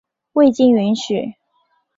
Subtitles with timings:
[0.33, 1.35] 未经允许